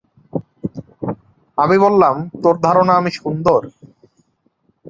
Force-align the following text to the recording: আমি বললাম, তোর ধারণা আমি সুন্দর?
আমি 1.57 1.75
বললাম, 1.77 2.15
তোর 2.43 2.55
ধারণা 2.63 2.93
আমি 2.95 3.11
সুন্দর? 3.19 3.61